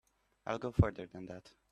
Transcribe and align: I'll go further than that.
I'll 0.47 0.57
go 0.57 0.71
further 0.71 1.05
than 1.05 1.27
that. 1.27 1.51